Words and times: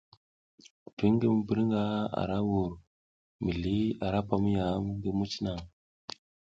Viŋ 0.95 1.11
ngi 1.15 1.27
mi 1.33 1.41
bi 1.47 1.53
hirga 1.57 1.83
ara 2.21 2.29
ra 2.29 2.39
vur, 2.47 2.71
mizli 3.43 3.77
ara 4.05 4.19
pam 4.27 4.43
yam 4.55 4.83
ngi 4.97 5.11
muc 5.17 5.33
naŋ. 5.43 5.57